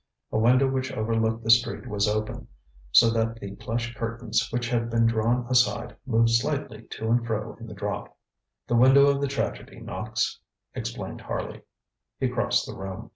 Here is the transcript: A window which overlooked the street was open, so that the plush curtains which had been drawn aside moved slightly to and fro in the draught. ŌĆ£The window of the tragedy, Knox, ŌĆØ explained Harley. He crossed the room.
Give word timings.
A 0.31 0.39
window 0.39 0.67
which 0.67 0.91
overlooked 0.91 1.43
the 1.43 1.51
street 1.51 1.85
was 1.85 2.07
open, 2.07 2.47
so 2.91 3.11
that 3.11 3.35
the 3.35 3.51
plush 3.57 3.93
curtains 3.93 4.49
which 4.51 4.67
had 4.67 4.89
been 4.89 5.05
drawn 5.05 5.45
aside 5.47 5.95
moved 6.07 6.31
slightly 6.31 6.87
to 6.93 7.09
and 7.11 7.23
fro 7.23 7.55
in 7.59 7.67
the 7.67 7.75
draught. 7.75 8.09
ŌĆ£The 8.67 8.79
window 8.79 9.05
of 9.05 9.21
the 9.21 9.27
tragedy, 9.27 9.79
Knox, 9.79 10.39
ŌĆØ 10.73 10.79
explained 10.79 11.21
Harley. 11.21 11.61
He 12.17 12.27
crossed 12.29 12.65
the 12.65 12.75
room. 12.75 13.09